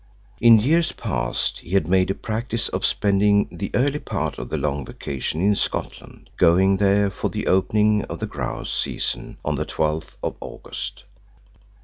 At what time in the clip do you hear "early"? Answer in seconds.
3.75-3.99